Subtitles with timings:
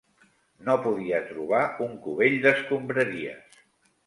[0.69, 3.63] No podia trobar un cubell d'escombraries.